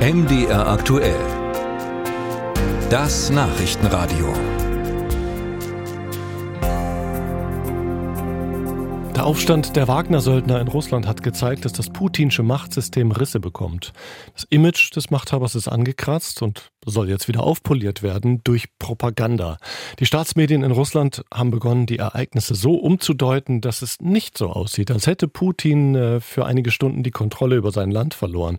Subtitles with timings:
[0.00, 1.20] MDR aktuell.
[2.88, 4.32] Das Nachrichtenradio.
[9.14, 13.92] Der Aufstand der Wagner-Söldner in Russland hat gezeigt, dass das putinsche Machtsystem Risse bekommt.
[14.32, 19.58] Das Image des Machthabers ist angekratzt und soll jetzt wieder aufpoliert werden durch Propaganda.
[19.98, 24.90] Die Staatsmedien in Russland haben begonnen, die Ereignisse so umzudeuten, dass es nicht so aussieht,
[24.90, 28.58] als hätte Putin äh, für einige Stunden die Kontrolle über sein Land verloren.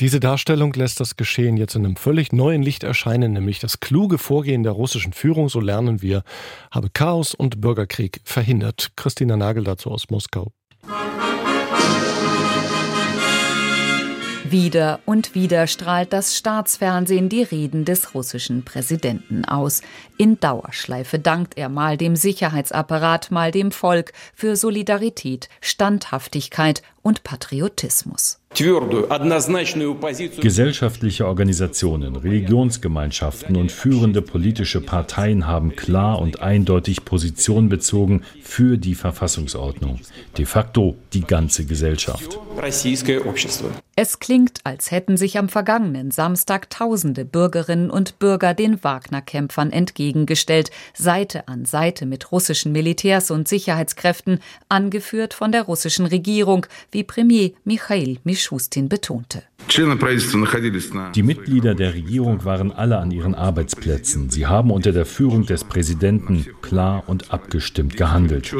[0.00, 4.18] Diese Darstellung lässt das Geschehen jetzt in einem völlig neuen Licht erscheinen, nämlich das kluge
[4.18, 6.24] Vorgehen der russischen Führung, so lernen wir,
[6.70, 8.92] habe Chaos und Bürgerkrieg verhindert.
[8.96, 10.52] Christina Nagel dazu dazu aus Moskau.
[14.50, 19.82] Wieder und wieder strahlt das Staatsfernsehen die Reden des russischen Präsidenten aus.
[20.18, 28.38] In Dauerschleife dankt er mal dem Sicherheitsapparat, mal dem Volk für Solidarität, Standhaftigkeit und Patriotismus.
[30.40, 38.94] Gesellschaftliche Organisationen, Religionsgemeinschaften und führende politische Parteien haben klar und eindeutig Position bezogen für die
[38.94, 40.00] Verfassungsordnung.
[40.38, 42.38] De facto die ganze Gesellschaft.
[43.98, 50.70] Es klingt, als hätten sich am vergangenen Samstag tausende Bürgerinnen und Bürger den Wagner-Kämpfern entgegengestellt,
[50.94, 57.52] Seite an Seite mit russischen Militärs und Sicherheitskräften, angeführt von der russischen Regierung, wie Premier
[57.64, 59.42] Michail Mischustin betonte.
[61.14, 64.30] Die Mitglieder der Regierung waren alle an ihren Arbeitsplätzen.
[64.30, 68.54] Sie haben unter der Führung des Präsidenten klar und abgestimmt gehandelt.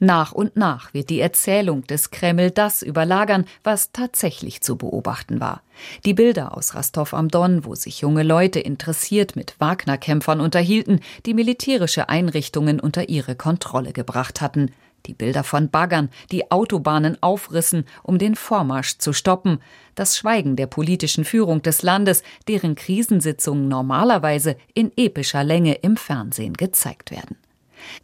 [0.00, 5.62] Nach und nach wird die Erzählung des Kreml das überlagern, was tatsächlich zu beobachten war.
[6.04, 11.34] Die Bilder aus Rostov am Don, wo sich junge Leute interessiert mit Wagner-Kämpfern unterhielten, die
[11.34, 14.70] militärische Einrichtungen unter ihre Kontrolle gebracht hatten.
[15.08, 19.58] Die Bilder von Baggern, die Autobahnen aufrissen, um den Vormarsch zu stoppen.
[19.94, 26.54] Das Schweigen der politischen Führung des Landes, deren Krisensitzungen normalerweise in epischer Länge im Fernsehen
[26.54, 27.36] gezeigt werden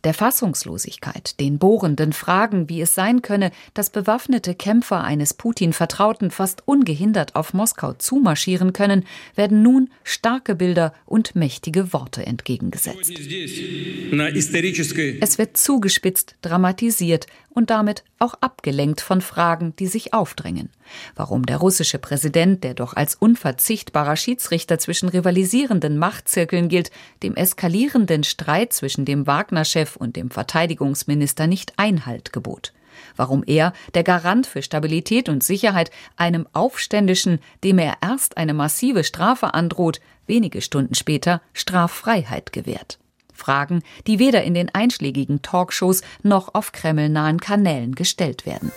[0.04, 6.62] der Fassungslosigkeit, den bohrenden Fragen, wie es sein könne, dass bewaffnete Kämpfer eines Putin-Vertrauten fast
[6.66, 9.04] ungehindert auf Moskau zumarschieren können,
[9.34, 13.12] werden nun starke Bilder und mächtige Worte entgegengesetzt.
[15.20, 20.70] Es wird zugespitzt, dramatisiert und damit auch abgelenkt von Fragen, die sich aufdrängen.
[21.15, 26.91] Warum der russische Präsident, der doch als unverzichtbarer Schiedsrichter zwischen rivalisierenden Machtzirkeln gilt,
[27.22, 32.72] dem eskalierenden Streit zwischen dem Wagner-Chef und dem Verteidigungsminister nicht Einhalt gebot.
[33.16, 39.04] Warum er, der Garant für Stabilität und Sicherheit, einem Aufständischen, dem er erst eine massive
[39.04, 42.98] Strafe androht, wenige Stunden später Straffreiheit gewährt.
[43.34, 48.72] Fragen, die weder in den einschlägigen Talkshows noch auf kremlnahen Kanälen gestellt werden.